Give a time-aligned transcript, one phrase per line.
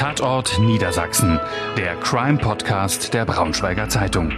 [0.00, 1.38] Tatort Niedersachsen,
[1.76, 4.32] der Crime-Podcast der Braunschweiger Zeitung.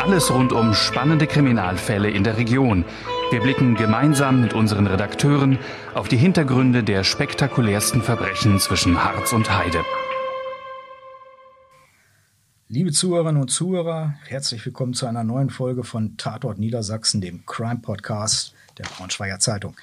[0.00, 2.86] Alles rund um spannende Kriminalfälle in der Region.
[3.30, 5.58] Wir blicken gemeinsam mit unseren Redakteuren
[5.92, 9.84] auf die Hintergründe der spektakulärsten Verbrechen zwischen Harz und Heide.
[12.68, 18.54] Liebe Zuhörerinnen und Zuhörer, herzlich willkommen zu einer neuen Folge von Tatort Niedersachsen, dem Crime-Podcast
[18.78, 19.76] der Braunschweiger Zeitung.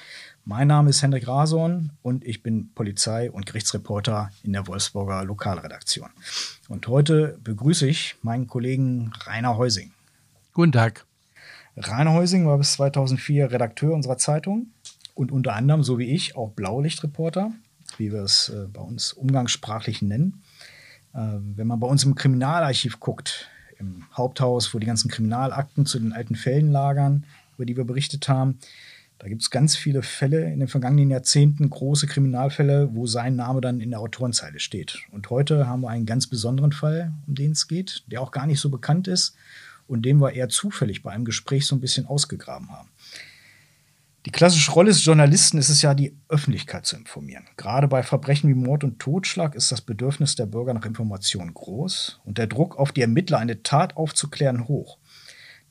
[0.43, 6.09] Mein Name ist Hendrik Rason und ich bin Polizei- und Gerichtsreporter in der Wolfsburger Lokalredaktion.
[6.67, 9.91] Und heute begrüße ich meinen Kollegen Rainer Heusing.
[10.53, 11.05] Guten Tag.
[11.77, 14.71] Rainer Heusing war bis 2004 Redakteur unserer Zeitung
[15.13, 17.51] und unter anderem, so wie ich, auch Blaulichtreporter,
[17.97, 20.41] wie wir es äh, bei uns umgangssprachlich nennen.
[21.13, 21.19] Äh,
[21.55, 26.13] wenn man bei uns im Kriminalarchiv guckt, im Haupthaus, wo die ganzen Kriminalakten zu den
[26.13, 27.25] alten Fällen lagern,
[27.57, 28.57] über die wir berichtet haben,
[29.21, 33.61] da gibt es ganz viele Fälle in den vergangenen Jahrzehnten, große Kriminalfälle, wo sein Name
[33.61, 34.97] dann in der Autorenzeile steht.
[35.11, 38.47] Und heute haben wir einen ganz besonderen Fall, um den es geht, der auch gar
[38.47, 39.35] nicht so bekannt ist
[39.85, 42.89] und den wir eher zufällig bei einem Gespräch so ein bisschen ausgegraben haben.
[44.25, 47.45] Die klassische Rolle des Journalisten ist es ja, die Öffentlichkeit zu informieren.
[47.57, 52.21] Gerade bei Verbrechen wie Mord und Totschlag ist das Bedürfnis der Bürger nach Informationen groß
[52.25, 54.97] und der Druck auf die Ermittler, eine Tat aufzuklären, hoch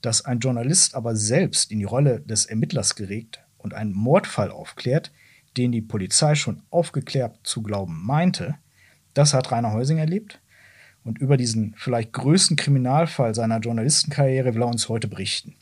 [0.00, 5.12] dass ein Journalist aber selbst in die Rolle des Ermittlers geregt und einen Mordfall aufklärt,
[5.56, 8.56] den die Polizei schon aufgeklärt zu glauben meinte,
[9.14, 10.40] das hat Rainer Heusing erlebt.
[11.02, 15.54] Und über diesen vielleicht größten Kriminalfall seiner Journalistenkarriere will er uns heute berichten.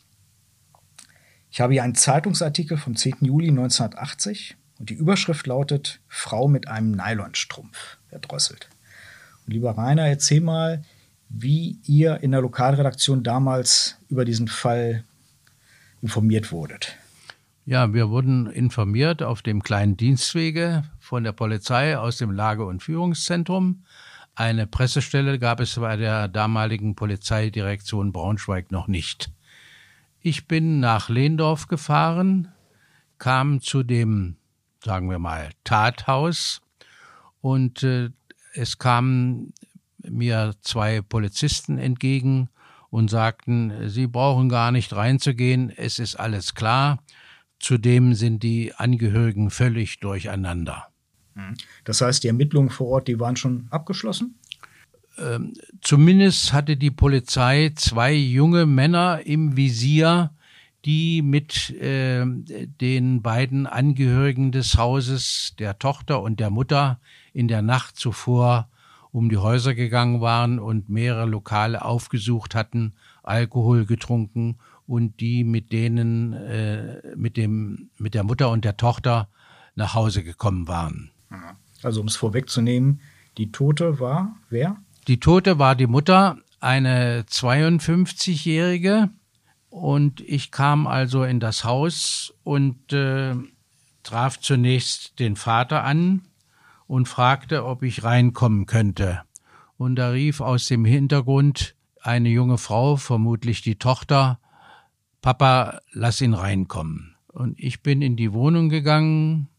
[1.49, 3.17] Ich habe hier einen Zeitungsartikel vom 10.
[3.21, 8.69] Juli 1980 und die Überschrift lautet Frau mit einem Nylonstrumpf erdrosselt.
[9.45, 10.83] Und lieber Rainer, erzähl mal,
[11.29, 15.03] wie ihr in der Lokalredaktion damals über diesen Fall
[16.01, 16.97] informiert wurdet.
[17.65, 22.81] Ja, wir wurden informiert auf dem kleinen Dienstwege von der Polizei aus dem Lage- und
[22.81, 23.83] Führungszentrum.
[24.33, 29.31] Eine Pressestelle gab es bei der damaligen Polizeidirektion Braunschweig noch nicht.
[30.21, 32.47] Ich bin nach Lehndorf gefahren,
[33.19, 34.37] kam zu dem,
[34.83, 36.61] sagen wir mal, Tathaus
[37.41, 38.09] und äh,
[38.53, 39.53] es kamen
[40.09, 42.49] mir zwei Polizisten entgegen
[42.89, 47.03] und sagten, Sie brauchen gar nicht reinzugehen, es ist alles klar.
[47.59, 50.87] Zudem sind die Angehörigen völlig durcheinander.
[51.35, 51.55] Mhm.
[51.83, 54.35] Das heißt, die Ermittlungen vor Ort, die waren schon abgeschlossen?
[55.17, 60.31] Ähm, zumindest hatte die Polizei zwei junge Männer im Visier,
[60.85, 67.01] die mit äh, den beiden Angehörigen des Hauses, der Tochter und der Mutter,
[67.33, 68.69] in der Nacht zuvor
[69.11, 72.93] um die Häuser gegangen waren und mehrere Lokale aufgesucht hatten,
[73.23, 79.29] Alkohol getrunken und die mit denen, äh, mit dem, mit der Mutter und der Tochter
[79.75, 81.11] nach Hause gekommen waren.
[81.83, 83.01] Also um es vorwegzunehmen,
[83.37, 84.77] die Tote war wer?
[85.07, 89.09] Die Tote war die Mutter, eine 52-jährige,
[89.69, 93.35] und ich kam also in das Haus und äh,
[94.03, 96.23] traf zunächst den Vater an,
[96.89, 99.21] und fragte, ob ich reinkommen könnte.
[99.77, 104.39] Und da rief aus dem Hintergrund eine junge Frau, vermutlich die Tochter,
[105.21, 107.15] Papa, lass ihn reinkommen.
[107.27, 109.49] Und ich bin in die Wohnung gegangen,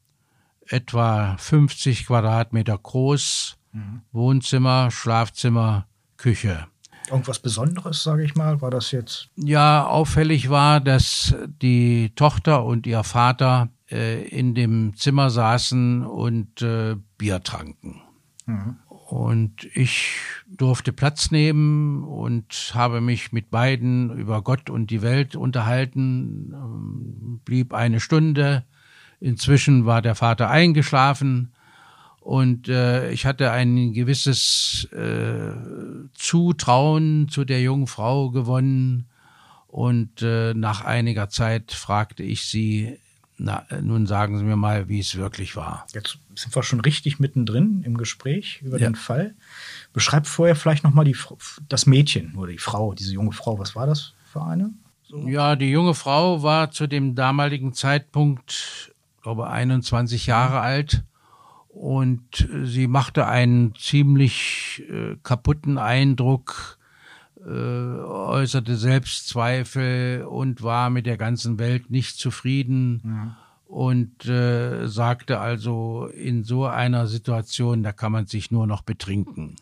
[0.67, 4.03] etwa 50 Quadratmeter groß, mhm.
[4.11, 5.87] Wohnzimmer, Schlafzimmer,
[6.17, 6.67] Küche.
[7.09, 9.31] Irgendwas Besonderes, sage ich mal, war das jetzt?
[9.37, 16.63] Ja, auffällig war, dass die Tochter und ihr Vater äh, in dem Zimmer saßen und
[16.63, 18.01] äh, Bier tranken.
[18.47, 18.77] Mhm.
[18.89, 25.35] Und ich durfte Platz nehmen und habe mich mit beiden über Gott und die Welt
[25.35, 28.65] unterhalten, ähm, blieb eine Stunde.
[29.19, 31.53] Inzwischen war der Vater eingeschlafen
[32.21, 35.53] und äh, ich hatte ein gewisses äh,
[36.15, 39.09] Zutrauen zu der jungen Frau gewonnen.
[39.67, 42.99] Und äh, nach einiger Zeit fragte ich sie,
[43.43, 45.87] na, nun sagen Sie mir mal, wie es wirklich war.
[45.95, 48.89] Jetzt sind wir schon richtig mittendrin im Gespräch über ja.
[48.89, 49.35] den Fall.
[49.95, 51.11] Beschreib vorher vielleicht nochmal
[51.69, 53.59] das Mädchen oder die Frau, diese junge Frau.
[53.59, 54.71] Was war das für eine?
[55.05, 55.27] So.
[55.27, 58.93] Ja, die junge Frau war zu dem damaligen Zeitpunkt,
[59.23, 61.03] glaube 21 Jahre alt
[61.69, 66.79] und sie machte einen ziemlich äh, kaputten Eindruck
[67.47, 73.37] äußerte Selbstzweifel und war mit der ganzen Welt nicht zufrieden ja.
[73.67, 79.57] und äh, sagte also, in so einer Situation, da kann man sich nur noch betrinken.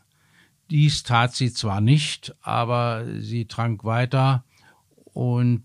[0.70, 4.44] Dies tat sie zwar nicht, aber sie trank weiter
[5.04, 5.64] und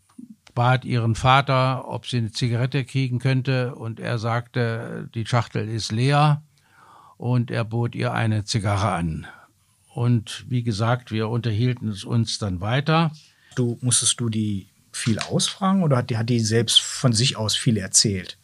[0.56, 5.92] bat ihren Vater, ob sie eine Zigarette kriegen könnte, und er sagte, die Schachtel ist
[5.92, 6.44] leer.
[7.18, 9.27] und er bot ihr eine Zigarre an.
[9.94, 13.12] Und wie gesagt, wir unterhielten uns dann weiter.
[13.56, 17.56] Du musstest du die viel ausfragen oder hat die, hat die selbst von sich aus
[17.56, 18.38] viel erzählt?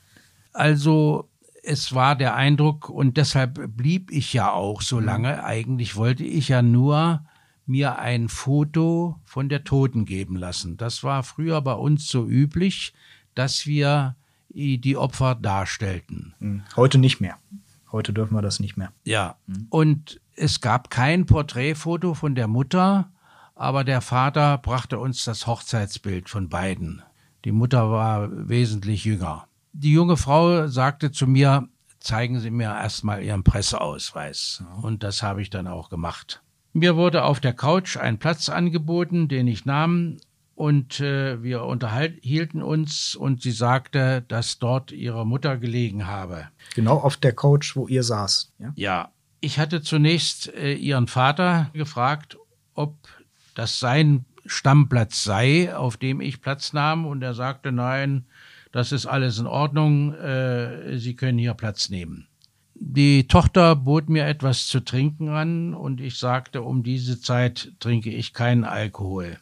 [0.54, 1.28] Also
[1.64, 5.44] es war der Eindruck und deshalb blieb ich ja auch so lange.
[5.44, 7.24] Eigentlich wollte ich ja nur
[7.66, 10.78] mir ein Foto von der Toten geben lassen.
[10.78, 12.94] Das war früher bei uns so üblich,
[13.36, 14.16] dass wir
[14.50, 16.34] die Opfer darstellten.
[16.40, 16.64] Hm.
[16.76, 17.38] Heute nicht mehr.
[17.92, 18.92] Heute dürfen wir das nicht mehr.
[19.04, 19.36] Ja.
[19.70, 23.12] Und es gab kein Porträtfoto von der Mutter,
[23.56, 27.02] aber der Vater brachte uns das Hochzeitsbild von beiden.
[27.46, 29.48] Die Mutter war wesentlich jünger.
[29.74, 31.68] Die junge Frau sagte zu mir,
[32.00, 34.64] zeigen Sie mir erstmal Ihren Presseausweis.
[34.82, 36.42] Und das habe ich dann auch gemacht.
[36.74, 40.18] Mir wurde auf der Couch ein Platz angeboten, den ich nahm,
[40.60, 46.50] und äh, wir unterhielten uns und sie sagte, dass dort ihre Mutter gelegen habe.
[46.76, 48.52] Genau auf der Couch, wo ihr saß.
[48.60, 49.12] Ja, ja.
[49.40, 52.38] ich hatte zunächst äh, ihren Vater gefragt,
[52.74, 52.98] ob
[53.56, 58.26] das sein Stammplatz sei, auf dem ich Platz nahm, und er sagte, nein,
[58.74, 62.28] das ist alles in Ordnung, äh, Sie können hier Platz nehmen.
[62.76, 68.10] Die Tochter bot mir etwas zu trinken an und ich sagte, um diese Zeit trinke
[68.10, 69.38] ich keinen Alkohol.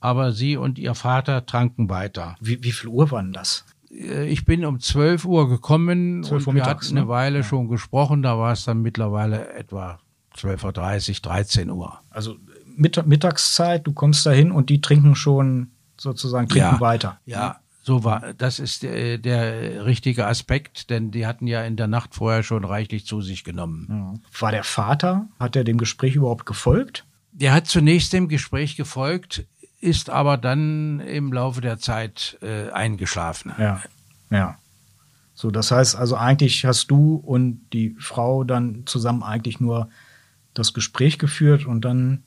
[0.00, 2.36] Aber sie und ihr Vater tranken weiter.
[2.40, 3.64] Wie, wie viel Uhr war denn das?
[3.90, 7.08] Äh, ich bin um 12 Uhr gekommen 12 Uhr und wir hatten eine ne?
[7.08, 7.44] Weile ja.
[7.44, 8.22] schon gesprochen.
[8.22, 9.98] Da war es dann mittlerweile etwa
[10.36, 11.98] 12.30 Uhr, 13 Uhr.
[12.10, 12.36] Also
[12.76, 17.18] Mittagszeit, du kommst dahin und die trinken schon sozusagen, trinken ja, weiter.
[17.24, 21.86] Ja, so war, das ist der, der, richtige Aspekt, denn die hatten ja in der
[21.86, 23.86] Nacht vorher schon reichlich zu sich genommen.
[23.88, 24.40] Ja.
[24.40, 27.04] War der Vater, hat er dem Gespräch überhaupt gefolgt?
[27.30, 29.44] Der hat zunächst dem Gespräch gefolgt,
[29.80, 33.52] ist aber dann im Laufe der Zeit äh, eingeschlafen.
[33.58, 33.82] Ja,
[34.30, 34.58] ja.
[35.34, 39.90] So, das heißt also eigentlich hast du und die Frau dann zusammen eigentlich nur
[40.54, 42.22] das Gespräch geführt und dann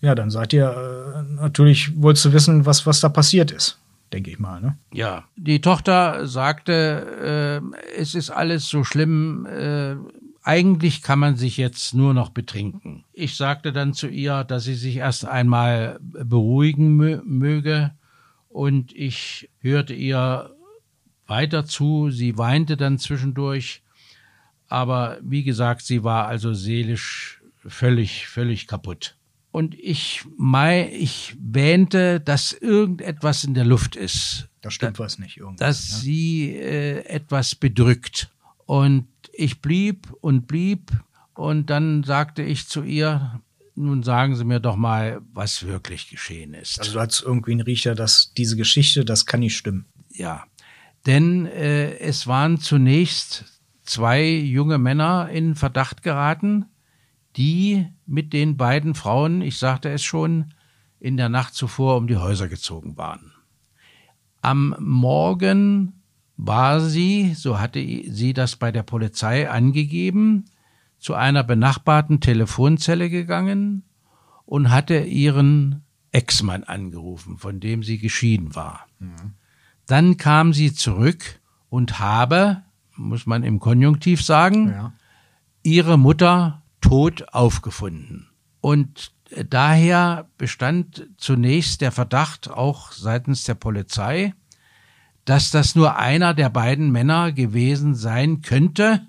[0.00, 3.78] ja, dann seid ihr äh, natürlich, wolltest du wissen, was, was da passiert ist,
[4.12, 4.60] denke ich mal.
[4.60, 4.76] Ne?
[4.92, 9.96] Ja, die Tochter sagte, äh, es ist alles so schlimm, äh,
[10.50, 13.04] eigentlich kann man sich jetzt nur noch betrinken.
[13.12, 17.92] Ich sagte dann zu ihr, dass sie sich erst einmal beruhigen mö möge
[18.48, 20.50] und ich hörte ihr
[21.28, 22.10] weiter zu.
[22.10, 23.84] Sie weinte dann zwischendurch,
[24.66, 29.16] aber wie gesagt, sie war also seelisch völlig, völlig kaputt
[29.52, 34.48] und ich, mei, ich wähnte, dass irgendetwas in der Luft ist.
[34.62, 35.40] Da stimmt da, was nicht.
[35.58, 35.98] Dass ne?
[35.98, 38.30] sie äh, etwas bedrückt.
[38.70, 40.92] Und ich blieb und blieb
[41.34, 43.40] und dann sagte ich zu ihr,
[43.74, 46.78] nun sagen Sie mir doch mal, was wirklich geschehen ist.
[46.78, 49.86] Also du hattest irgendwie einen Riecher, dass diese Geschichte, das kann nicht stimmen.
[50.10, 50.44] Ja,
[51.04, 56.66] denn äh, es waren zunächst zwei junge Männer in Verdacht geraten,
[57.36, 60.54] die mit den beiden Frauen, ich sagte es schon,
[61.00, 63.32] in der Nacht zuvor um die Häuser gezogen waren.
[64.42, 65.99] Am Morgen
[66.42, 70.46] war sie, so hatte sie das bei der Polizei angegeben,
[70.98, 73.84] zu einer benachbarten Telefonzelle gegangen
[74.46, 75.82] und hatte ihren
[76.12, 78.86] Ex-Mann angerufen, von dem sie geschieden war.
[78.98, 79.34] Mhm.
[79.86, 82.62] Dann kam sie zurück und habe,
[82.96, 84.92] muss man im Konjunktiv sagen, ja.
[85.62, 88.28] ihre Mutter tot aufgefunden.
[88.60, 89.12] Und
[89.48, 94.34] daher bestand zunächst der Verdacht auch seitens der Polizei,
[95.30, 99.06] dass das nur einer der beiden Männer gewesen sein könnte,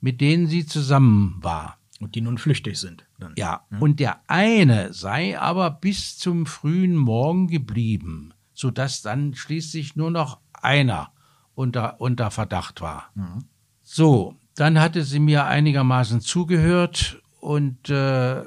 [0.00, 1.78] mit denen sie zusammen war.
[1.98, 3.04] Und die nun flüchtig sind.
[3.18, 3.32] Dann.
[3.36, 9.96] Ja, ja, und der eine sei aber bis zum frühen Morgen geblieben, sodass dann schließlich
[9.96, 11.10] nur noch einer
[11.56, 13.10] unter, unter Verdacht war.
[13.16, 13.46] Mhm.
[13.82, 18.44] So, dann hatte sie mir einigermaßen zugehört und äh,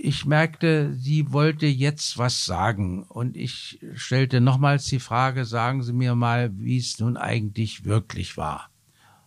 [0.00, 3.02] ich merkte, sie wollte jetzt was sagen.
[3.04, 8.36] Und ich stellte nochmals die Frage, sagen Sie mir mal, wie es nun eigentlich wirklich
[8.36, 8.70] war.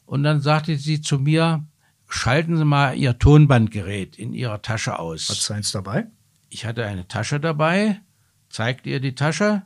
[0.06, 1.66] Und dann sagte sie zu mir,
[2.08, 5.30] schalten Sie mal Ihr Tonbandgerät in Ihrer Tasche aus.
[5.30, 6.08] Hat Sie eins dabei?
[6.50, 8.02] Ich hatte eine Tasche dabei,
[8.50, 9.64] zeigte ihr die Tasche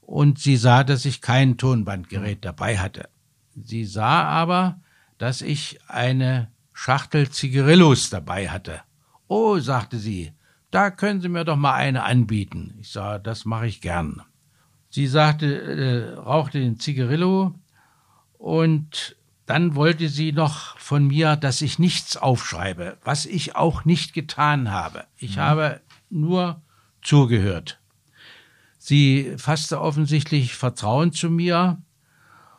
[0.00, 3.08] und sie sah, dass ich kein Tonbandgerät dabei hatte.
[3.56, 4.80] Sie sah aber,
[5.18, 8.82] dass ich eine Schachtel Zigarillos dabei hatte.
[9.28, 10.32] Oh, sagte sie,
[10.70, 12.74] da können Sie mir doch mal eine anbieten.
[12.80, 14.22] Ich sah, das mache ich gern.
[14.90, 17.54] Sie sagte, äh, rauchte den Zigarillo
[18.38, 19.16] und
[19.46, 24.70] dann wollte sie noch von mir, dass ich nichts aufschreibe, was ich auch nicht getan
[24.70, 25.04] habe.
[25.16, 25.40] Ich mhm.
[25.40, 26.62] habe nur
[27.02, 27.80] zugehört.
[28.78, 31.82] Sie fasste offensichtlich Vertrauen zu mir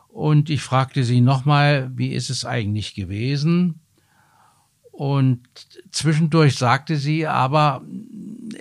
[0.08, 3.80] Und ich fragte sie nochmal, wie ist es eigentlich gewesen?
[4.96, 5.42] Und
[5.90, 7.82] zwischendurch sagte sie, aber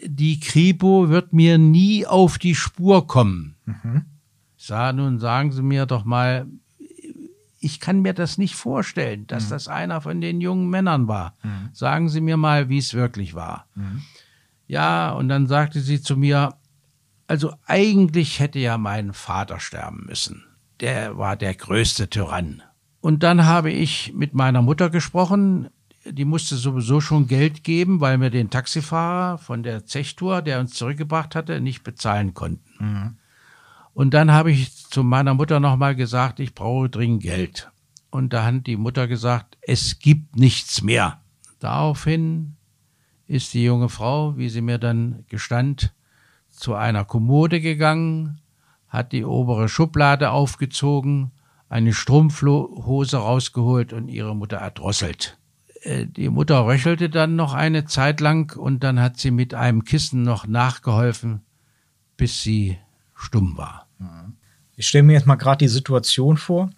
[0.04, 3.56] die Kripo wird mir nie auf die Spur kommen.
[3.66, 4.04] Mhm.
[4.58, 6.46] Ich sah, nun sagen Sie mir doch mal,
[7.62, 9.50] ich kann mir das nicht vorstellen, dass mhm.
[9.52, 11.36] das einer von den jungen Männern war.
[11.42, 11.70] Mhm.
[11.72, 13.68] Sagen Sie mir mal, wie es wirklich war.
[13.76, 14.02] Mhm.
[14.68, 16.56] Ja, und dann sagte sie zu mir,
[17.28, 20.44] also eigentlich hätte ja mein Vater sterben müssen.
[20.82, 22.62] Der war der größte Tyrann.
[23.00, 25.70] Und dann habe ich mit meiner Mutter gesprochen,
[26.06, 30.74] die musste sowieso schon Geld geben, weil wir den Taxifahrer von der Zechtour, der uns
[30.74, 32.84] zurückgebracht hatte, nicht bezahlen konnten.
[32.84, 33.18] Mhm.
[33.94, 37.72] Und dann habe ich zu meiner Mutter nochmal gesagt, ich brauche dringend Geld.
[38.10, 41.22] Und da hat die Mutter gesagt, es gibt nichts mehr.
[41.60, 42.56] Daraufhin
[43.28, 45.94] ist die junge Frau, wie sie mir dann gestand,
[46.50, 48.40] zu einer Kommode gegangen,
[48.88, 51.32] hat die obere Schublade aufgezogen,
[51.68, 55.38] eine Strumpfhose rausgeholt und ihre Mutter erdrosselt.
[55.86, 59.86] Äh, die Mutter röchelte dann noch eine Zeit lang und dann hat sie mit einem
[59.86, 61.42] Kissen noch nachgeholfen,
[62.18, 62.78] bis sie
[63.14, 63.88] stumm war.
[64.76, 66.70] Ich stelle mir jetzt mal gerade die Situation vor.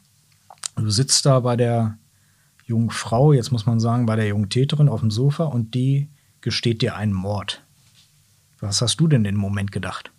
[0.76, 1.98] Du sitzt da bei der
[2.66, 6.10] jungen Frau, jetzt muss man sagen, bei der jungen Täterin auf dem Sofa und die
[6.42, 7.64] gesteht dir einen Mord.
[8.60, 10.12] Was hast du denn in dem Moment gedacht?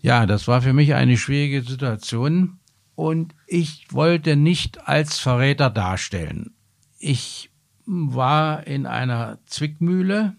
[0.00, 2.58] Ja, das war für mich eine schwierige Situation
[2.94, 6.52] und ich wollte nicht als Verräter darstellen.
[6.98, 7.50] Ich
[7.86, 10.34] war in einer Zwickmühle,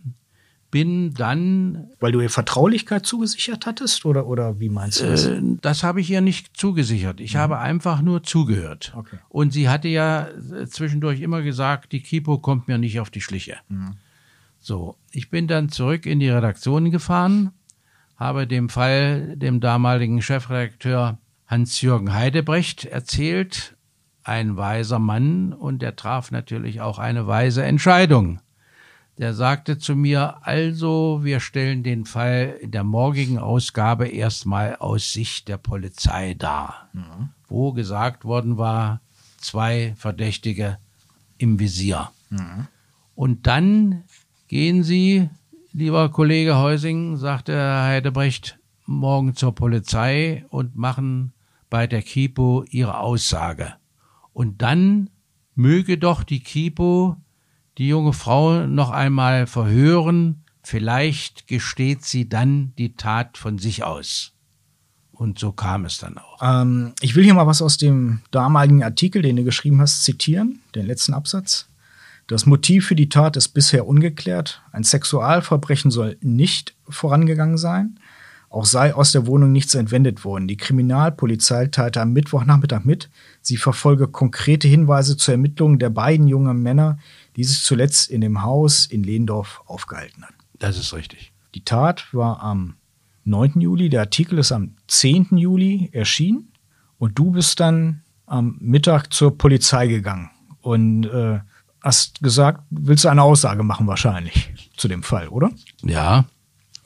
[0.71, 1.87] bin dann.
[2.01, 5.25] Weil du ihr Vertraulichkeit zugesichert hattest oder, oder wie meinst du das?
[5.25, 7.21] Äh, das habe ich ihr nicht zugesichert.
[7.21, 7.39] Ich mhm.
[7.39, 8.93] habe einfach nur zugehört.
[8.95, 9.17] Okay.
[9.29, 13.21] Und sie hatte ja äh, zwischendurch immer gesagt, die Kripo kommt mir nicht auf die
[13.21, 13.57] Schliche.
[13.69, 13.95] Mhm.
[14.59, 17.51] So, ich bin dann zurück in die Redaktion gefahren,
[18.17, 23.74] habe dem Fall dem damaligen Chefredakteur Hans-Jürgen Heidebrecht erzählt
[24.25, 28.39] ein weiser Mann und er traf natürlich auch eine weise Entscheidung.
[29.17, 35.13] Der sagte zu mir, also wir stellen den Fall in der morgigen Ausgabe erstmal aus
[35.13, 37.29] Sicht der Polizei dar, mhm.
[37.47, 38.99] wo gesagt worden war,
[39.37, 40.79] zwei Verdächtige
[41.37, 42.09] im Visier.
[42.29, 42.67] Mhm.
[43.13, 44.03] Und dann
[44.47, 45.29] gehen Sie,
[45.71, 51.31] lieber Kollege Heusing, sagte Herr Heidebrecht, morgen zur Polizei und machen
[51.69, 53.75] bei der Kripo Ihre Aussage.
[54.35, 55.09] Und dann
[55.55, 57.15] möge doch die Kripo
[57.77, 64.33] die junge Frau noch einmal verhören, vielleicht gesteht sie dann die Tat von sich aus.
[65.13, 66.39] Und so kam es dann auch.
[66.41, 70.59] Ähm, ich will hier mal was aus dem damaligen Artikel, den du geschrieben hast, zitieren,
[70.75, 71.69] den letzten Absatz.
[72.27, 74.61] Das Motiv für die Tat ist bisher ungeklärt.
[74.73, 77.99] Ein Sexualverbrechen soll nicht vorangegangen sein.
[78.55, 80.47] Auch sei aus der Wohnung nichts entwendet worden.
[80.47, 83.09] Die Kriminalpolizei teilte am Mittwochnachmittag mit,
[83.41, 86.97] sie verfolge konkrete Hinweise zur Ermittlung der beiden jungen Männer,
[87.35, 90.35] die sich zuletzt in dem Haus in Lehndorf aufgehalten hatten.
[90.57, 91.33] Das ist richtig.
[91.53, 92.75] Die Tat war am
[93.25, 93.59] 9.
[93.59, 95.35] Juli, der Artikel ist am 10.
[95.35, 96.53] Juli erschienen
[96.97, 100.29] und du bist dann am Mittag zur Polizei gegangen
[100.61, 101.41] und äh,
[101.81, 105.51] hast gesagt, willst du eine Aussage machen wahrscheinlich zu dem Fall, oder?
[105.83, 106.23] Ja,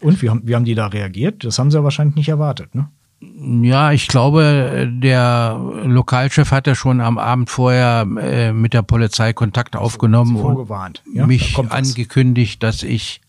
[0.02, 1.44] und wie haben, wie haben die da reagiert?
[1.44, 2.90] Das haben sie ja wahrscheinlich nicht erwartet, ne?
[3.22, 9.34] Ja, ich glaube, der Lokalchef hat ja schon am Abend vorher äh, mit der Polizei
[9.34, 11.28] Kontakt aufgenommen und ja?
[11.28, 13.20] mich da angekündigt, dass ich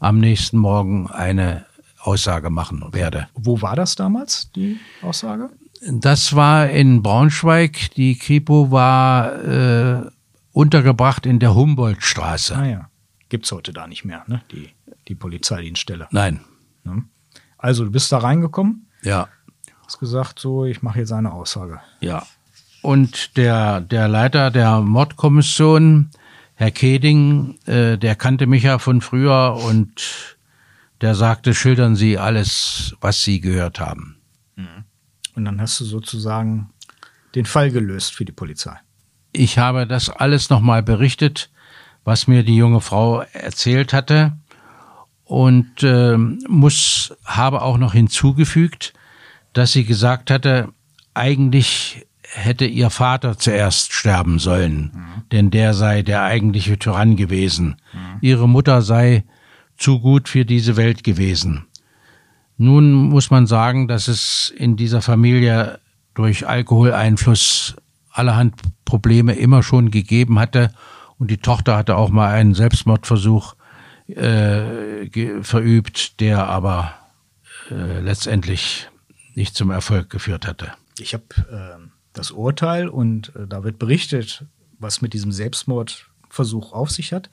[0.00, 1.64] am nächsten Morgen eine
[2.00, 3.28] Aussage machen werde.
[3.34, 5.48] Wo war das damals, die Aussage?
[5.90, 7.90] Das war in Braunschweig.
[7.96, 10.10] Die Kripo war äh,
[10.52, 12.56] untergebracht in der Humboldtstraße.
[12.56, 12.90] Ah ja.
[13.28, 14.42] Gibt's heute da nicht mehr, ne?
[14.50, 14.70] Die
[15.08, 16.08] die Polizeidienststelle.
[16.10, 16.40] Nein.
[17.58, 18.86] Also du bist da reingekommen?
[19.02, 19.28] Ja.
[19.84, 21.80] Hast gesagt, so, ich mache jetzt eine Aussage.
[22.00, 22.26] Ja.
[22.82, 26.10] Und der, der Leiter der Mordkommission,
[26.54, 30.36] Herr Keding, äh, der kannte mich ja von früher und
[31.00, 34.20] der sagte, schildern Sie alles, was Sie gehört haben.
[34.56, 34.84] Mhm.
[35.34, 36.70] Und dann hast du sozusagen
[37.34, 38.76] den Fall gelöst für die Polizei.
[39.32, 41.50] Ich habe das alles nochmal berichtet,
[42.04, 44.32] was mir die junge Frau erzählt hatte
[45.28, 48.94] und äh, muss habe auch noch hinzugefügt,
[49.52, 50.70] dass sie gesagt hatte,
[51.12, 55.22] eigentlich hätte ihr Vater zuerst sterben sollen, mhm.
[55.30, 57.76] denn der sei der eigentliche Tyrann gewesen.
[57.92, 58.18] Mhm.
[58.22, 59.24] Ihre Mutter sei
[59.76, 61.66] zu gut für diese Welt gewesen.
[62.56, 65.78] Nun muss man sagen, dass es in dieser Familie
[66.14, 67.76] durch Alkoholeinfluss
[68.10, 68.54] allerhand
[68.86, 70.72] Probleme immer schon gegeben hatte
[71.18, 73.54] und die Tochter hatte auch mal einen Selbstmordversuch
[74.08, 76.94] äh, verübt, der aber
[77.70, 78.88] äh, letztendlich
[79.34, 80.72] nicht zum Erfolg geführt hatte.
[80.98, 84.44] Ich habe äh, das Urteil und äh, da wird berichtet,
[84.78, 87.30] was mit diesem Selbstmordversuch auf sich hat.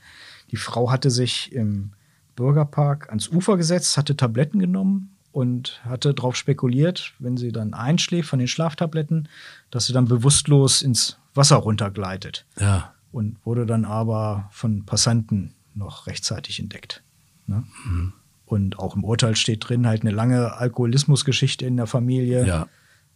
[0.51, 1.91] Die Frau hatte sich im
[2.35, 8.29] Bürgerpark ans Ufer gesetzt, hatte Tabletten genommen und hatte darauf spekuliert, wenn sie dann einschläft
[8.29, 9.27] von den Schlaftabletten,
[9.71, 12.45] dass sie dann bewusstlos ins Wasser runtergleitet.
[12.59, 12.93] Ja.
[13.11, 17.03] Und wurde dann aber von Passanten noch rechtzeitig entdeckt.
[17.47, 17.63] Ne?
[17.85, 18.13] Mhm.
[18.45, 22.45] Und auch im Urteil steht drin halt eine lange Alkoholismusgeschichte in der Familie.
[22.45, 22.67] Ja.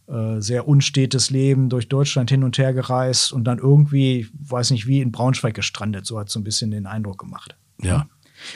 [0.08, 4.88] Äh, sehr unstetes Leben durch Deutschland hin und her gereist und dann irgendwie, weiß nicht
[4.88, 6.08] wie, in Braunschweig gestrandet.
[6.08, 7.56] So hat so ein bisschen den Eindruck gemacht.
[7.80, 8.08] Ja.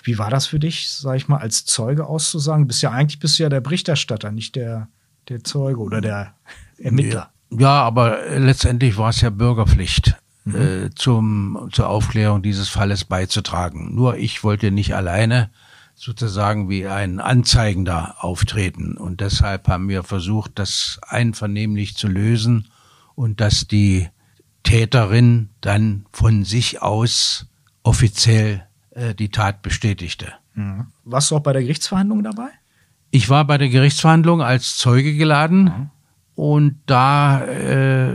[0.03, 2.63] Wie war das für dich, sag ich mal, als Zeuge auszusagen?
[2.63, 4.87] Du bist ja eigentlich bist du ja der Berichterstatter, nicht der,
[5.29, 6.33] der Zeuge oder der
[6.79, 7.31] Ermittler.
[7.51, 10.55] Ja aber letztendlich war es ja Bürgerpflicht, mhm.
[10.55, 13.95] äh, zum, zur Aufklärung dieses Falles beizutragen.
[13.95, 15.49] Nur ich wollte nicht alleine
[15.95, 18.97] sozusagen wie ein Anzeigender auftreten.
[18.97, 22.67] Und deshalb haben wir versucht, das einvernehmlich zu lösen
[23.15, 24.09] und dass die
[24.63, 27.47] Täterin dann von sich aus
[27.83, 30.33] offiziell äh, die Tat bestätigte.
[30.55, 30.87] Mhm.
[31.03, 32.49] Warst du auch bei der Gerichtsverhandlung dabei?
[33.11, 35.63] Ich war bei der Gerichtsverhandlung als Zeuge geladen.
[35.63, 35.89] Mhm.
[36.35, 38.11] Und da äh,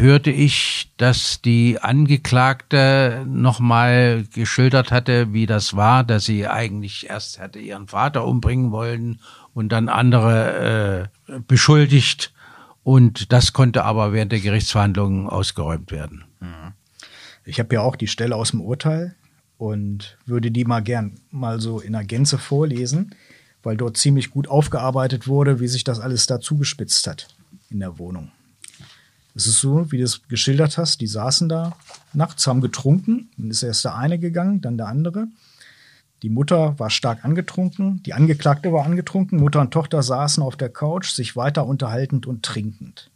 [0.00, 7.38] hörte ich, dass die Angeklagte nochmal geschildert hatte, wie das war, dass sie eigentlich erst
[7.38, 9.20] hätte ihren Vater umbringen wollen
[9.54, 12.32] und dann andere äh, beschuldigt.
[12.82, 16.24] Und das konnte aber während der Gerichtsverhandlungen ausgeräumt werden.
[17.44, 19.16] Ich habe ja auch die Stelle aus dem Urteil
[19.58, 23.14] und würde die mal gern mal so in der Gänze vorlesen,
[23.62, 27.28] weil dort ziemlich gut aufgearbeitet wurde, wie sich das alles da zugespitzt hat
[27.68, 28.30] in der Wohnung.
[29.34, 31.76] Es ist so, wie du es geschildert hast, die saßen da
[32.12, 35.28] nachts, haben getrunken, dann ist erst der eine gegangen, dann der andere.
[36.22, 40.68] Die Mutter war stark angetrunken, die Angeklagte war angetrunken, Mutter und Tochter saßen auf der
[40.68, 43.10] Couch, sich weiter unterhaltend und trinkend.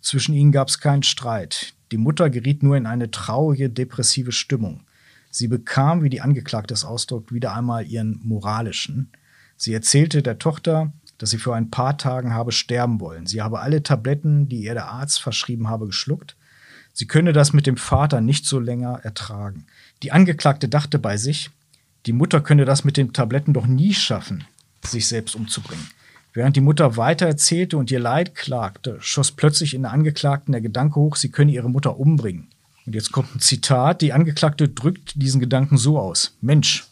[0.00, 1.74] Zwischen ihnen gab es keinen Streit.
[1.92, 4.80] Die Mutter geriet nur in eine traurige, depressive Stimmung.
[5.30, 9.10] Sie bekam, wie die Angeklagte es ausdrückt, wieder einmal ihren moralischen.
[9.56, 13.26] Sie erzählte der Tochter, dass sie für ein paar Tagen habe sterben wollen.
[13.26, 16.34] Sie habe alle Tabletten, die ihr der Arzt verschrieben habe, geschluckt.
[16.94, 19.66] Sie könne das mit dem Vater nicht so länger ertragen.
[20.02, 21.50] Die Angeklagte dachte bei sich,
[22.06, 24.44] die Mutter könne das mit den Tabletten doch nie schaffen,
[24.82, 25.90] sich selbst umzubringen.
[26.32, 30.62] Während die Mutter weiter erzählte und ihr Leid klagte, schoss plötzlich in der Angeklagten der
[30.62, 32.48] Gedanke hoch, sie könne ihre Mutter umbringen.
[32.86, 36.34] Und jetzt kommt ein Zitat, die Angeklagte drückt diesen Gedanken so aus.
[36.40, 36.86] Mensch,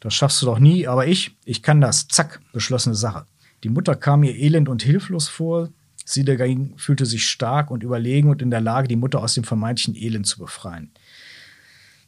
[0.00, 2.08] das schaffst du doch nie, aber ich, ich kann das.
[2.08, 3.24] Zack, beschlossene Sache.
[3.62, 5.68] Die Mutter kam ihr elend und hilflos vor.
[6.04, 9.44] Sie dagegen fühlte sich stark und überlegen und in der Lage, die Mutter aus dem
[9.44, 10.90] vermeintlichen Elend zu befreien.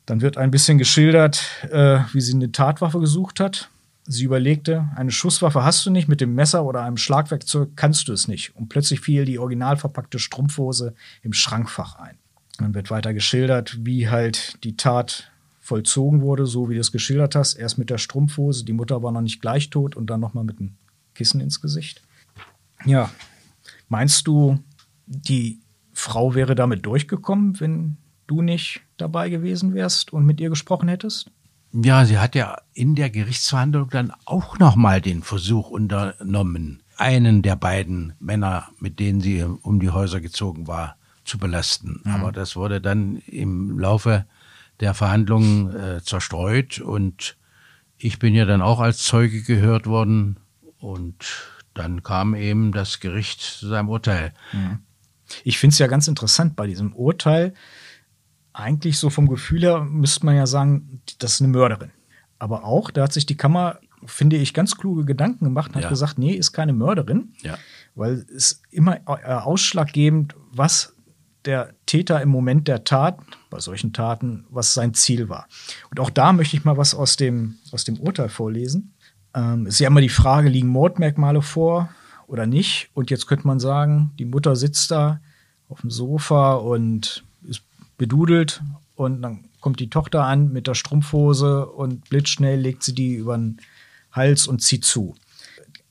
[0.06, 3.68] Dann wird ein bisschen geschildert, äh, wie sie eine Tatwaffe gesucht hat.
[4.04, 8.12] Sie überlegte, eine Schusswaffe hast du nicht, mit dem Messer oder einem Schlagwerkzeug kannst du
[8.12, 8.56] es nicht.
[8.56, 12.18] Und plötzlich fiel die original verpackte Strumpfhose im Schrankfach ein.
[12.58, 17.36] Dann wird weiter geschildert, wie halt die Tat vollzogen wurde, so wie du es geschildert
[17.36, 17.54] hast.
[17.54, 20.58] Erst mit der Strumpfhose, die Mutter war noch nicht gleich tot und dann nochmal mit
[20.58, 20.74] dem
[21.14, 22.02] Kissen ins Gesicht.
[22.84, 23.10] Ja,
[23.88, 24.58] meinst du,
[25.06, 25.60] die
[25.92, 27.96] Frau wäre damit durchgekommen, wenn
[28.26, 31.30] du nicht dabei gewesen wärst und mit ihr gesprochen hättest?
[31.72, 37.56] Ja, sie hat ja in der Gerichtsverhandlung dann auch nochmal den Versuch unternommen, einen der
[37.56, 42.00] beiden Männer, mit denen sie um die Häuser gezogen war, zu belasten.
[42.04, 42.12] Mhm.
[42.12, 44.26] Aber das wurde dann im Laufe
[44.80, 47.36] der Verhandlungen äh, zerstreut und
[47.96, 50.36] ich bin ja dann auch als Zeuge gehört worden
[50.82, 51.14] und
[51.74, 54.32] dann kam eben das Gericht zu seinem Urteil.
[54.52, 54.80] Mhm.
[55.44, 57.54] Ich finde es ja ganz interessant bei diesem Urteil.
[58.52, 61.90] Eigentlich so vom Gefühl her müsste man ja sagen, das ist eine Mörderin.
[62.38, 65.84] Aber auch, da hat sich die Kammer, finde ich, ganz kluge Gedanken gemacht und hat
[65.84, 65.88] ja.
[65.88, 67.32] gesagt, nee, ist keine Mörderin.
[67.42, 67.56] Ja.
[67.94, 70.94] Weil es immer äh, ausschlaggebend, was
[71.44, 73.18] der Täter im Moment der Tat,
[73.48, 75.48] bei solchen Taten, was sein Ziel war.
[75.90, 78.94] Und auch da möchte ich mal was aus dem, aus dem Urteil vorlesen.
[79.34, 81.90] Ähm, ist ja immer die Frage, liegen Mordmerkmale vor
[82.26, 82.90] oder nicht?
[82.94, 85.20] Und jetzt könnte man sagen, die Mutter sitzt da
[85.68, 87.62] auf dem Sofa und ist
[87.96, 88.62] bedudelt
[88.96, 93.36] und dann kommt die Tochter an mit der Strumpfhose und blitzschnell legt sie die über
[93.36, 93.58] den
[94.10, 95.14] Hals und zieht zu.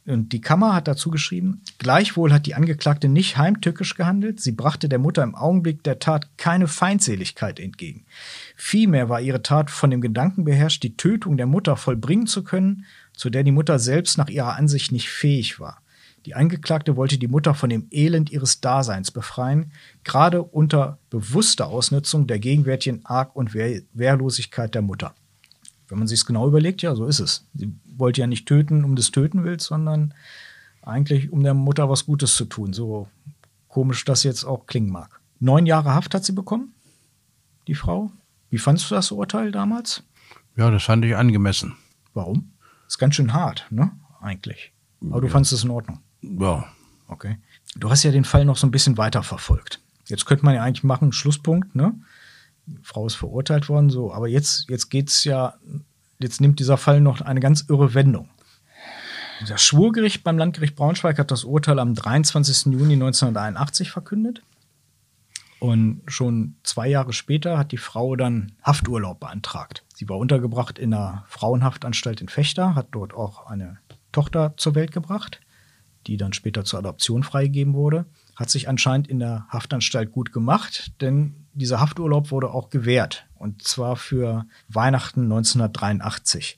[0.06, 4.90] Und die Kammer hat dazu geschrieben, gleichwohl hat die Angeklagte nicht heimtückisch gehandelt, sie brachte
[4.90, 8.06] der Mutter im Augenblick der Tat keine Feindseligkeit entgegen.
[8.56, 12.86] Vielmehr war ihre Tat von dem Gedanken beherrscht, die Tötung der Mutter vollbringen zu können
[13.22, 15.84] zu der die Mutter selbst nach ihrer Ansicht nicht fähig war.
[16.26, 19.72] Die Angeklagte wollte die Mutter von dem Elend ihres Daseins befreien,
[20.04, 25.14] gerade unter bewusster Ausnutzung der gegenwärtigen Arg- und Wehr Wehrlosigkeit der Mutter.
[25.88, 27.46] Wenn man sich es genau überlegt, ja, so ist es.
[27.54, 30.16] Sie wollte ja nicht töten, um des Töten willst, sondern
[30.82, 32.74] eigentlich, um der Mutter was Gutes zu tun.
[32.74, 33.08] So
[33.68, 35.22] komisch das jetzt auch klingen mag.
[35.40, 36.74] Neun Jahre Haft hat sie bekommen,
[37.68, 38.12] die Frau.
[38.50, 40.02] Wie fandest du das Urteil damals?
[40.58, 41.76] Ja, das fand ich angemessen.
[42.16, 42.51] Warum?
[42.92, 43.90] Ist ganz schön hart, ne?
[44.20, 44.74] Eigentlich.
[45.10, 45.32] Aber du Ja.
[45.32, 46.00] fandest es in Ordnung.
[46.22, 46.66] Ja,
[47.08, 47.38] Okay.
[47.76, 49.80] Du hast ja den Fall noch so ein bisschen weiter verfolgt.
[50.08, 51.94] Jetzt könnte man ja eigentlich machen, Schlusspunkt, ne?
[52.66, 54.14] Die Frau ist verurteilt worden, so.
[54.14, 55.54] Aber jetzt, jetzt geht's ja,
[56.20, 58.30] jetzt nimmt dieser Fall noch eine ganz irre Wendung.
[59.48, 62.74] Das Schwurgericht beim Landgericht Braunschweig hat das Urteil am 23.
[62.74, 64.42] Juni 1981 verkündet.
[65.62, 69.86] Und schon zwei Jahre später hat die Frau dann Hafturlaub beantragt.
[69.94, 73.78] Sie war untergebracht in einer Frauenhaftanstalt in Fechter, hat dort auch eine
[74.12, 75.40] Tochter zur Welt gebracht,
[76.08, 78.08] die dann später zur Adoption freigegeben wurde.
[78.36, 83.28] Hat sich anscheinend in der Haftanstalt gut gemacht, denn dieser Hafturlaub wurde auch gewährt.
[83.36, 86.58] Und zwar für Weihnachten 1983.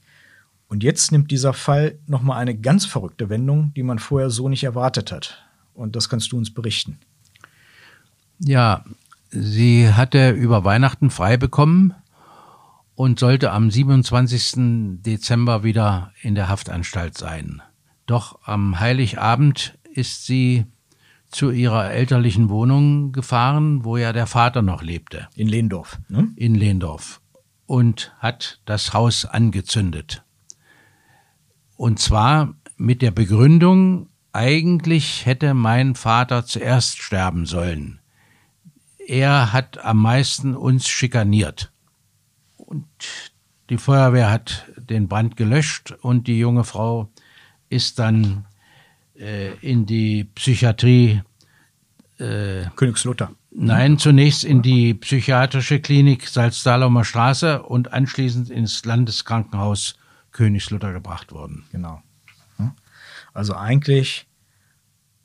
[0.69, 4.63] Und jetzt nimmt dieser Fall nochmal eine ganz verrückte Wendung, die man vorher so nicht
[4.63, 5.43] erwartet hat.
[5.73, 6.99] Und das kannst du uns berichten.
[8.45, 8.83] Ja,
[9.29, 11.93] sie hatte über Weihnachten frei bekommen
[12.93, 15.01] und sollte am 27.
[15.01, 17.61] Dezember wieder in der Haftanstalt sein.
[18.05, 20.65] Doch am Heiligabend ist sie
[21.29, 25.99] zu ihrer elterlichen Wohnung gefahren, wo ja der Vater noch lebte, In Lehndorf.
[26.09, 26.27] Ne?
[26.35, 27.21] in Lehndorf,
[27.65, 30.23] und hat das Haus angezündet.
[31.77, 37.99] Und zwar mit der Begründung, eigentlich hätte mein Vater zuerst sterben sollen
[39.07, 41.71] er hat am meisten uns schikaniert.
[42.57, 42.85] Und
[43.69, 47.09] die Feuerwehr hat den Brand gelöscht und die junge Frau
[47.69, 48.45] ist dann
[49.17, 51.21] äh, in die Psychiatrie,
[52.75, 53.31] Königslutter.
[53.51, 59.95] nein, zunächst in die psychiatrische Klinik Salzdahlomer Straße und anschließend ins Landeskrankenhaus
[60.31, 61.65] Königslutter gebracht worden.
[61.71, 62.01] Genau.
[62.59, 62.75] Ja.
[63.33, 64.27] Also eigentlich,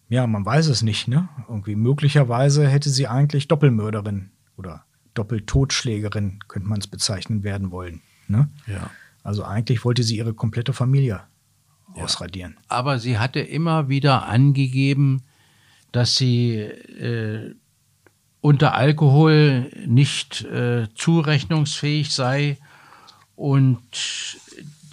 [0.09, 1.29] ja, man weiß es nicht, ne?
[1.49, 8.01] Irgendwie möglicherweise hätte sie eigentlich Doppelmörderin oder Doppeltotschlägerin, könnte man es bezeichnen, werden wollen.
[8.29, 8.49] Ne?
[8.66, 8.90] Ja.
[9.23, 11.23] Also eigentlich wollte sie ihre komplette Familie
[11.94, 12.57] ausradieren.
[12.68, 15.23] aber sie hatte immer wieder angegeben,
[15.90, 17.55] dass sie äh,
[18.40, 22.59] unter Alkohol nicht äh, zurechnungsfähig sei
[23.35, 23.81] und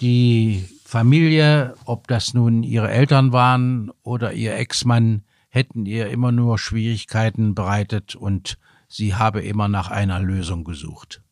[0.00, 6.60] die Familie, ob das nun ihre Eltern waren oder ihr Ex-Mann, hätten ihr immer nur
[6.60, 11.22] Schwierigkeiten bereitet und sie habe immer nach einer Lösung gesucht.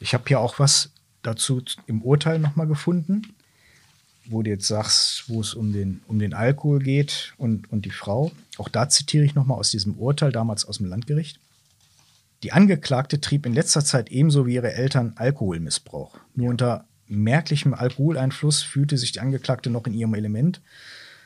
[0.00, 3.22] Ich habe hier auch was dazu im Urteil nochmal gefunden,
[4.26, 7.90] wo du jetzt sagst, wo es um den, um den Alkohol geht und, und die
[7.90, 8.32] Frau.
[8.58, 11.40] Auch da zitiere ich nochmal aus diesem Urteil, damals aus dem Landgericht.
[12.42, 16.18] Die Angeklagte trieb in letzter Zeit ebenso wie ihre Eltern Alkoholmissbrauch.
[16.34, 16.84] Nur unter
[17.16, 20.60] merklichem Alkoholeinfluss fühlte sich die Angeklagte noch in ihrem Element.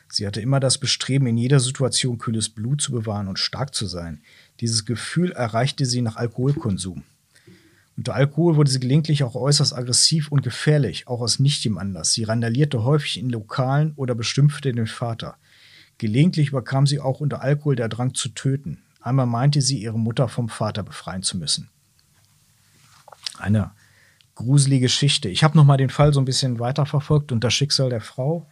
[0.09, 3.85] Sie hatte immer das Bestreben, in jeder Situation kühles Blut zu bewahren und stark zu
[3.85, 4.21] sein.
[4.61, 7.03] Dieses Gefühl erreichte sie nach Alkoholkonsum.
[7.97, 12.13] Unter Alkohol wurde sie gelegentlich auch äußerst aggressiv und gefährlich, auch aus nichtigem Anlass.
[12.13, 15.37] Sie randalierte häufig in Lokalen oder beschimpfte den Vater.
[15.97, 18.83] Gelegentlich überkam sie auch unter Alkohol der Drang zu töten.
[19.01, 21.69] Einmal meinte sie, ihre Mutter vom Vater befreien zu müssen.
[23.39, 23.71] Eine
[24.37, 25.29] gruselige Geschichte.
[25.29, 28.47] Ich habe noch mal den Fall so ein bisschen weiterverfolgt und das Schicksal der Frau.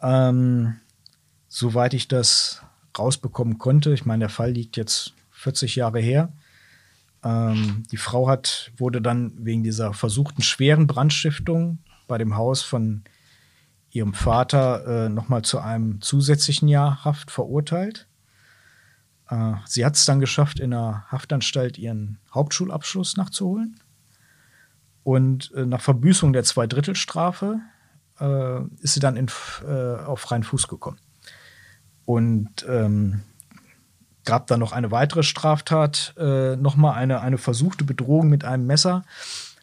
[0.00, 0.76] Ähm,
[1.48, 2.62] soweit ich das
[2.96, 6.32] rausbekommen konnte, ich meine, der Fall liegt jetzt 40 Jahre her.
[7.24, 13.02] Ähm, die Frau hat, wurde dann wegen dieser versuchten schweren Brandstiftung bei dem Haus von
[13.90, 18.06] ihrem Vater äh, nochmal zu einem zusätzlichen Jahr Haft verurteilt.
[19.28, 23.80] Äh, sie hat es dann geschafft, in der Haftanstalt ihren Hauptschulabschluss nachzuholen.
[25.04, 27.60] Und äh, nach Verbüßung der Zweidrittelstrafe
[28.20, 29.28] äh, ist sie dann in,
[29.66, 30.98] äh, auf freien Fuß gekommen.
[32.04, 33.22] Und ähm,
[34.24, 39.04] gab dann noch eine weitere Straftat, äh, nochmal eine, eine versuchte Bedrohung mit einem Messer.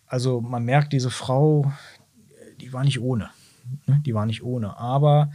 [0.06, 1.72] Also man merkt, diese Frau,
[2.60, 3.30] die war nicht ohne.
[3.86, 4.02] Ne?
[4.06, 4.78] Die war nicht ohne.
[4.78, 5.32] Aber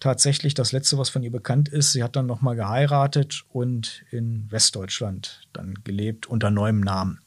[0.00, 4.50] tatsächlich das Letzte, was von ihr bekannt ist, sie hat dann nochmal geheiratet und in
[4.50, 7.20] Westdeutschland dann gelebt unter neuem Namen.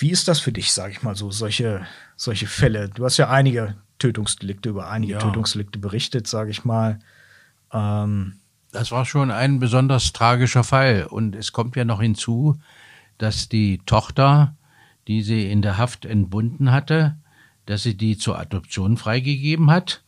[0.00, 1.86] Wie ist das für dich, sage ich mal so, solche,
[2.16, 2.88] solche Fälle?
[2.88, 5.18] Du hast ja einige Tötungsdelikte über einige Ja.
[5.18, 6.98] Tötungsdelikte berichtet, sage ich mal.
[7.72, 8.36] Ähm,
[8.72, 11.06] Das war schon ein besonders tragischer Fall.
[11.08, 12.58] Und es kommt ja noch hinzu,
[13.18, 14.56] dass die Tochter,
[15.06, 17.16] die sie in der Haft entbunden hatte,
[17.66, 20.02] dass sie die zur Adoption freigegeben hat.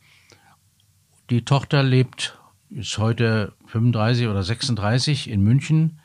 [1.29, 2.39] Die Tochter lebt,
[2.71, 5.99] ist heute 35 oder 36 in München.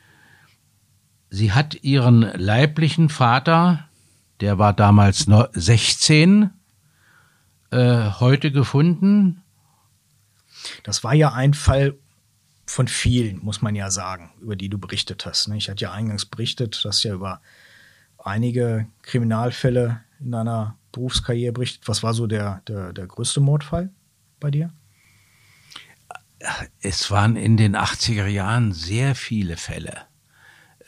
[1.30, 3.88] Sie hat ihren leiblichen Vater,
[4.40, 6.50] der war damals noch 16,
[7.70, 9.42] äh, heute gefunden.
[10.84, 11.94] Das war ja ein Fall,
[12.70, 15.48] von vielen, muss man ja sagen, über die du berichtet hast.
[15.48, 15.56] Ne?
[15.56, 17.40] Ich hatte ja eingangs berichtet, dass ja über
[18.18, 21.88] einige Kriminalfälle in deiner Berufskarriere berichtet.
[21.88, 23.90] Was war so der, der, der größte Mordfall
[24.38, 24.70] bei dir?
[26.80, 30.02] Es waren in den 80er Jahren sehr viele Fälle.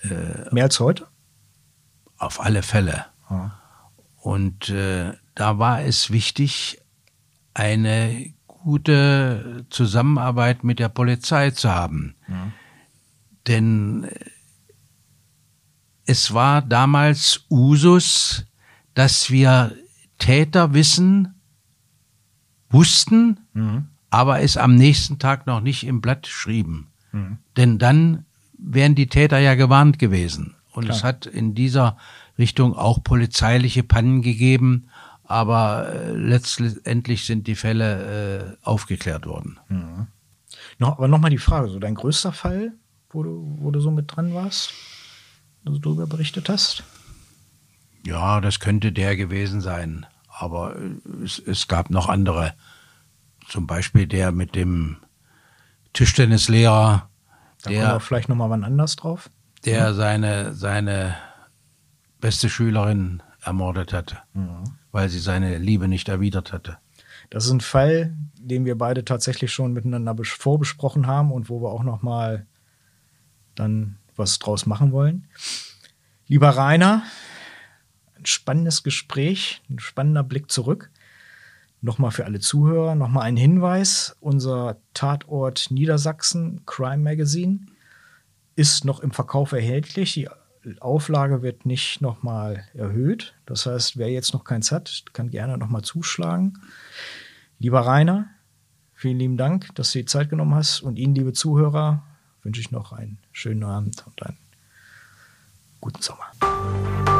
[0.02, 1.06] Äh, Mehr als heute?
[2.18, 3.06] Auf alle Fälle.
[3.28, 3.60] Ja.
[4.16, 6.80] Und äh, da war es wichtig,
[7.54, 12.14] eine gute Zusammenarbeit mit der Polizei zu haben.
[12.28, 12.52] Ja.
[13.46, 14.14] Denn äh,
[16.04, 18.46] es war damals Usus,
[18.94, 19.74] dass wir
[20.18, 21.40] Täterwissen
[22.68, 23.88] wussten, mhm.
[24.10, 26.88] aber es am nächsten Tag noch nicht im Blatt schrieben.
[27.12, 27.38] Mhm.
[27.56, 28.26] Denn dann
[28.62, 30.56] wären die Täter ja gewarnt gewesen.
[30.72, 30.96] Und Klar.
[30.96, 31.96] es hat in dieser
[32.38, 34.88] Richtung auch polizeiliche Pannen gegeben,
[35.24, 39.58] aber äh, letztendlich sind die Fälle äh, aufgeklärt worden.
[39.68, 40.06] Mhm.
[40.78, 42.72] Noch, aber nochmal die Frage, so dein größter Fall,
[43.10, 44.72] wo du, wo du so mit dran warst,
[45.64, 46.84] wo du darüber berichtet hast?
[48.04, 50.74] Ja, das könnte der gewesen sein, aber
[51.22, 52.54] es, es gab noch andere.
[53.48, 54.96] Zum Beispiel der mit dem
[55.92, 57.09] Tischtennislehrer.
[57.62, 59.30] Da der, kommen wir vielleicht nochmal wann anders drauf.
[59.64, 61.16] Der seine, seine
[62.20, 64.18] beste Schülerin ermordet hatte.
[64.32, 66.78] Mhm weil sie seine Liebe nicht erwidert hatte.
[67.28, 71.70] Das ist ein Fall, den wir beide tatsächlich schon miteinander vorbesprochen haben und wo wir
[71.70, 72.46] auch noch mal
[73.54, 75.28] dann was draus machen wollen.
[76.26, 77.04] Lieber Rainer,
[78.18, 80.90] ein spannendes Gespräch, ein spannender Blick zurück.
[81.82, 84.16] Nochmal für alle Zuhörer, nochmal ein Hinweis.
[84.20, 87.60] Unser Tatort Niedersachsen Crime Magazine
[88.54, 90.12] ist noch im Verkauf erhältlich.
[90.12, 90.28] Die
[90.80, 93.34] Auflage wird nicht nochmal erhöht.
[93.46, 96.58] Das heißt, wer jetzt noch keins hat, kann gerne nochmal zuschlagen.
[97.58, 98.28] Lieber Rainer,
[98.92, 100.82] vielen lieben Dank, dass du die Zeit genommen hast.
[100.82, 102.02] Und Ihnen, liebe Zuhörer,
[102.42, 104.38] wünsche ich noch einen schönen Abend und einen
[105.80, 107.19] guten Sommer.